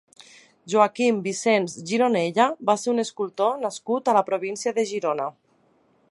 Joaquim 0.73 1.17
Vicens 1.27 1.75
Gironella 1.91 2.47
va 2.71 2.75
ser 2.85 2.89
un 2.93 3.03
escultor 3.03 3.53
nascut 3.67 4.09
a 4.09 4.15
la 4.19 4.25
província 4.31 4.73
de 4.79 4.87
Girona. 4.93 5.29